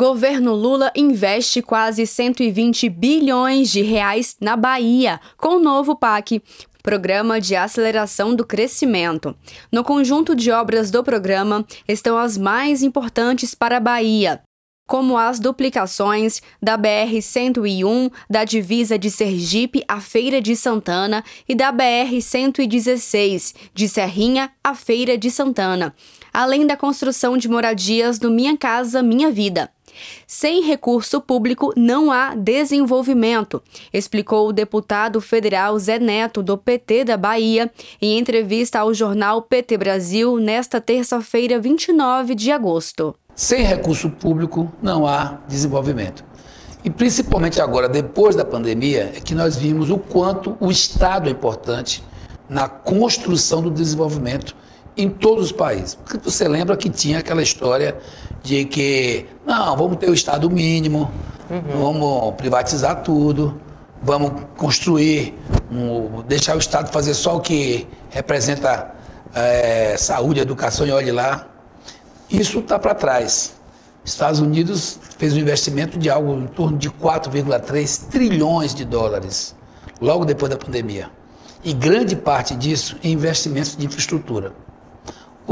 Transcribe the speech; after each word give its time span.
Governo 0.00 0.54
Lula 0.54 0.90
investe 0.96 1.60
quase 1.60 2.06
120 2.06 2.88
bilhões 2.88 3.70
de 3.70 3.82
reais 3.82 4.34
na 4.40 4.56
Bahia 4.56 5.20
com 5.36 5.56
o 5.56 5.60
novo 5.60 5.94
PAC, 5.94 6.42
Programa 6.82 7.38
de 7.38 7.54
Aceleração 7.54 8.34
do 8.34 8.42
Crescimento. 8.42 9.36
No 9.70 9.84
conjunto 9.84 10.34
de 10.34 10.50
obras 10.50 10.90
do 10.90 11.04
programa 11.04 11.66
estão 11.86 12.16
as 12.16 12.38
mais 12.38 12.82
importantes 12.82 13.54
para 13.54 13.76
a 13.76 13.80
Bahia, 13.80 14.40
como 14.88 15.18
as 15.18 15.38
duplicações 15.38 16.40
da 16.62 16.78
BR-101 16.78 18.10
da 18.30 18.42
divisa 18.44 18.98
de 18.98 19.10
Sergipe 19.10 19.84
à 19.86 20.00
Feira 20.00 20.40
de 20.40 20.56
Santana 20.56 21.22
e 21.46 21.54
da 21.54 21.70
BR-116 21.70 23.54
de 23.74 23.86
Serrinha 23.86 24.50
à 24.64 24.74
Feira 24.74 25.18
de 25.18 25.30
Santana, 25.30 25.94
além 26.32 26.66
da 26.66 26.74
construção 26.74 27.36
de 27.36 27.50
moradias 27.50 28.18
do 28.18 28.30
Minha 28.30 28.56
Casa 28.56 29.02
Minha 29.02 29.30
Vida. 29.30 29.70
Sem 30.26 30.62
recurso 30.62 31.20
público 31.20 31.72
não 31.76 32.10
há 32.10 32.34
desenvolvimento, 32.34 33.62
explicou 33.92 34.48
o 34.48 34.52
deputado 34.52 35.20
federal 35.20 35.78
Zé 35.78 35.98
Neto, 35.98 36.42
do 36.42 36.56
PT 36.56 37.04
da 37.04 37.16
Bahia, 37.16 37.70
em 38.00 38.18
entrevista 38.18 38.80
ao 38.80 38.94
jornal 38.94 39.42
PT 39.42 39.76
Brasil 39.76 40.38
nesta 40.38 40.80
terça-feira, 40.80 41.58
29 41.58 42.34
de 42.34 42.50
agosto. 42.50 43.14
Sem 43.34 43.62
recurso 43.64 44.10
público 44.10 44.70
não 44.82 45.06
há 45.06 45.38
desenvolvimento. 45.48 46.24
E 46.84 46.90
principalmente 46.90 47.60
agora, 47.60 47.88
depois 47.88 48.34
da 48.34 48.44
pandemia, 48.44 49.12
é 49.14 49.20
que 49.20 49.34
nós 49.34 49.56
vimos 49.56 49.90
o 49.90 49.98
quanto 49.98 50.56
o 50.60 50.70
Estado 50.70 51.28
é 51.28 51.32
importante 51.32 52.02
na 52.48 52.68
construção 52.68 53.62
do 53.62 53.70
desenvolvimento 53.70 54.56
em 55.02 55.08
todos 55.08 55.46
os 55.46 55.52
países. 55.52 55.94
Porque 55.94 56.18
você 56.18 56.46
lembra 56.46 56.76
que 56.76 56.90
tinha 56.90 57.18
aquela 57.18 57.42
história 57.42 57.98
de 58.42 58.64
que, 58.64 59.26
não, 59.46 59.76
vamos 59.76 59.96
ter 59.96 60.08
o 60.08 60.14
Estado 60.14 60.48
mínimo, 60.50 61.10
uhum. 61.50 61.62
vamos 61.82 62.34
privatizar 62.36 63.02
tudo, 63.02 63.60
vamos 64.02 64.42
construir, 64.56 65.34
um, 65.70 66.22
deixar 66.22 66.56
o 66.56 66.58
Estado 66.58 66.90
fazer 66.90 67.14
só 67.14 67.36
o 67.36 67.40
que 67.40 67.86
representa 68.10 68.94
é, 69.34 69.96
saúde, 69.98 70.40
educação 70.40 70.86
e 70.86 70.90
olhe 70.90 71.12
lá. 71.12 71.46
Isso 72.30 72.60
está 72.60 72.78
para 72.78 72.94
trás. 72.94 73.54
Estados 74.04 74.40
Unidos 74.40 74.98
fez 75.18 75.34
um 75.34 75.38
investimento 75.38 75.98
de 75.98 76.08
algo 76.08 76.32
em 76.34 76.46
torno 76.46 76.78
de 76.78 76.90
4,3 76.90 78.08
trilhões 78.08 78.74
de 78.74 78.84
dólares, 78.84 79.54
logo 80.00 80.24
depois 80.24 80.50
da 80.50 80.56
pandemia. 80.56 81.10
E 81.62 81.74
grande 81.74 82.16
parte 82.16 82.54
disso 82.54 82.96
em 83.02 83.12
investimentos 83.12 83.76
de 83.76 83.84
infraestrutura. 83.84 84.52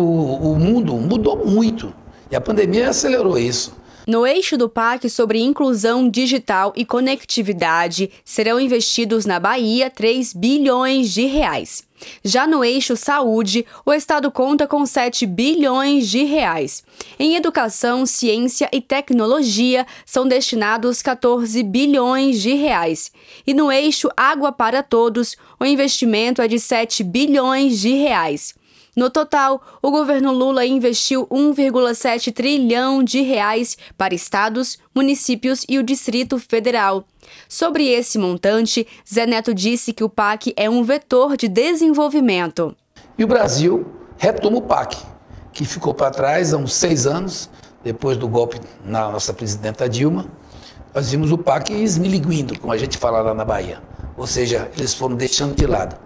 O, 0.00 0.52
o 0.52 0.58
mundo 0.58 0.94
mudou 0.94 1.44
muito. 1.44 1.92
E 2.30 2.36
a 2.36 2.40
pandemia 2.40 2.90
acelerou 2.90 3.36
isso. 3.36 3.76
No 4.06 4.26
eixo 4.26 4.56
do 4.56 4.68
PAC 4.68 5.10
sobre 5.10 5.40
inclusão 5.40 6.08
digital 6.08 6.72
e 6.76 6.84
conectividade, 6.84 8.10
serão 8.24 8.58
investidos 8.58 9.26
na 9.26 9.38
Bahia 9.38 9.90
3 9.90 10.32
bilhões 10.32 11.12
de 11.12 11.26
reais. 11.26 11.82
Já 12.24 12.46
no 12.46 12.64
eixo 12.64 12.96
saúde, 12.96 13.66
o 13.84 13.92
estado 13.92 14.30
conta 14.30 14.66
com 14.66 14.86
7 14.86 15.26
bilhões 15.26 16.08
de 16.08 16.22
reais. 16.22 16.82
Em 17.18 17.34
educação, 17.34 18.06
ciência 18.06 18.70
e 18.72 18.80
tecnologia 18.80 19.84
são 20.06 20.26
destinados 20.26 21.02
14 21.02 21.62
bilhões 21.64 22.40
de 22.40 22.54
reais. 22.54 23.10
E 23.46 23.52
no 23.52 23.70
eixo 23.70 24.08
água 24.16 24.52
para 24.52 24.82
todos, 24.82 25.36
o 25.60 25.66
investimento 25.66 26.40
é 26.40 26.48
de 26.48 26.58
7 26.58 27.02
bilhões 27.02 27.80
de 27.80 27.94
reais. 27.94 28.54
No 28.98 29.10
total, 29.10 29.62
o 29.80 29.92
governo 29.92 30.32
Lula 30.32 30.66
investiu 30.66 31.24
1,7 31.28 32.32
trilhão 32.32 33.00
de 33.00 33.20
reais 33.20 33.78
para 33.96 34.12
estados, 34.12 34.76
municípios 34.92 35.64
e 35.68 35.78
o 35.78 35.84
Distrito 35.84 36.36
Federal. 36.36 37.04
Sobre 37.48 37.86
esse 37.86 38.18
montante, 38.18 38.88
Zé 39.08 39.24
Neto 39.24 39.54
disse 39.54 39.92
que 39.92 40.02
o 40.02 40.08
PAC 40.08 40.52
é 40.56 40.68
um 40.68 40.82
vetor 40.82 41.36
de 41.36 41.46
desenvolvimento. 41.46 42.74
E 43.16 43.22
o 43.22 43.28
Brasil 43.28 43.86
retoma 44.16 44.56
o 44.58 44.62
PAC, 44.62 44.96
que 45.52 45.64
ficou 45.64 45.94
para 45.94 46.10
trás 46.10 46.52
há 46.52 46.56
uns 46.56 46.74
seis 46.74 47.06
anos, 47.06 47.48
depois 47.84 48.16
do 48.16 48.26
golpe 48.26 48.60
na 48.84 49.12
nossa 49.12 49.32
presidenta 49.32 49.88
Dilma. 49.88 50.26
Nós 50.92 51.12
vimos 51.12 51.30
o 51.30 51.38
PAC 51.38 51.72
esmiliguindo, 51.72 52.58
como 52.58 52.72
a 52.72 52.76
gente 52.76 52.98
fala 52.98 53.20
lá 53.20 53.32
na 53.32 53.44
Bahia. 53.44 53.80
Ou 54.16 54.26
seja, 54.26 54.68
eles 54.76 54.92
foram 54.92 55.14
deixando 55.14 55.54
de 55.54 55.66
lado. 55.68 55.96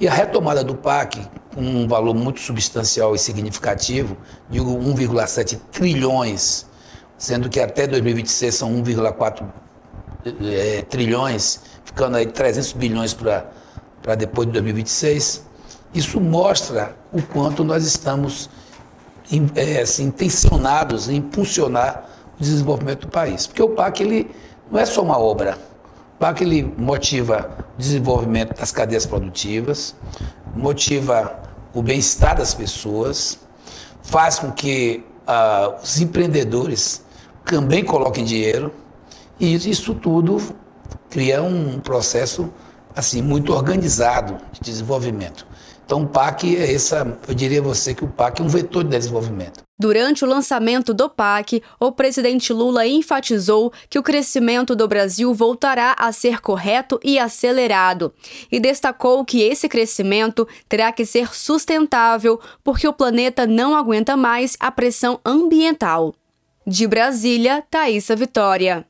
E 0.00 0.08
a 0.08 0.12
retomada 0.12 0.64
do 0.64 0.74
PAC, 0.74 1.20
um 1.56 1.88
valor 1.88 2.14
muito 2.14 2.40
substancial 2.40 3.14
e 3.14 3.18
significativo, 3.18 4.16
de 4.50 4.60
1,7 4.60 5.58
trilhões, 5.72 6.66
sendo 7.16 7.48
que 7.48 7.58
até 7.60 7.86
2026 7.86 8.54
são 8.54 8.82
1,4 8.82 9.44
é, 10.42 10.82
trilhões, 10.82 11.60
ficando 11.84 12.16
aí 12.16 12.26
300 12.26 12.72
bilhões 12.72 13.14
para 13.14 14.14
depois 14.14 14.46
de 14.46 14.52
2026. 14.52 15.44
Isso 15.94 16.20
mostra 16.20 16.94
o 17.12 17.22
quanto 17.22 17.64
nós 17.64 17.84
estamos 17.84 18.50
é, 19.54 19.80
assim, 19.80 20.04
intencionados 20.04 21.08
em 21.08 21.16
impulsionar 21.16 22.04
o 22.38 22.42
desenvolvimento 22.42 23.02
do 23.02 23.08
país. 23.08 23.46
Porque 23.46 23.62
o 23.62 23.70
PAC 23.70 24.02
ele 24.02 24.30
não 24.70 24.78
é 24.78 24.84
só 24.84 25.02
uma 25.02 25.18
obra, 25.18 25.58
para 26.18 26.34
que 26.34 26.44
ele 26.44 26.62
motiva 26.76 27.56
o 27.58 27.65
desenvolvimento 27.78 28.58
das 28.58 28.72
cadeias 28.72 29.06
produtivas, 29.06 29.94
motiva 30.54 31.42
o 31.74 31.82
bem-estar 31.82 32.36
das 32.36 32.54
pessoas, 32.54 33.38
faz 34.02 34.38
com 34.38 34.50
que 34.50 35.04
uh, 35.26 35.82
os 35.82 36.00
empreendedores 36.00 37.02
também 37.44 37.84
coloquem 37.84 38.24
dinheiro 38.24 38.72
e 39.38 39.54
isso 39.54 39.94
tudo 39.94 40.40
cria 41.10 41.42
um 41.42 41.78
processo 41.78 42.50
assim 42.94 43.20
muito 43.20 43.52
organizado 43.52 44.38
de 44.52 44.60
desenvolvimento. 44.60 45.46
Então, 45.86 46.02
o 46.02 46.06
PAC 46.08 46.56
é 46.56 46.74
essa, 46.74 47.16
eu 47.28 47.32
diria 47.32 47.60
a 47.60 47.62
você 47.62 47.94
que 47.94 48.04
o 48.04 48.08
PAC 48.08 48.40
é 48.40 48.44
um 48.44 48.48
vetor 48.48 48.82
de 48.82 48.90
desenvolvimento. 48.90 49.64
Durante 49.78 50.24
o 50.24 50.28
lançamento 50.28 50.92
do 50.92 51.08
PAC, 51.08 51.62
o 51.78 51.92
presidente 51.92 52.52
Lula 52.52 52.84
enfatizou 52.88 53.72
que 53.88 53.96
o 53.96 54.02
crescimento 54.02 54.74
do 54.74 54.88
Brasil 54.88 55.32
voltará 55.32 55.94
a 55.96 56.10
ser 56.10 56.40
correto 56.40 56.98
e 57.04 57.20
acelerado, 57.20 58.12
e 58.50 58.58
destacou 58.58 59.24
que 59.24 59.42
esse 59.42 59.68
crescimento 59.68 60.48
terá 60.68 60.90
que 60.90 61.06
ser 61.06 61.32
sustentável 61.32 62.40
porque 62.64 62.88
o 62.88 62.92
planeta 62.92 63.46
não 63.46 63.76
aguenta 63.76 64.16
mais 64.16 64.56
a 64.58 64.72
pressão 64.72 65.20
ambiental. 65.24 66.14
De 66.66 66.84
Brasília, 66.88 67.62
Thaisa 67.70 68.16
Vitória. 68.16 68.84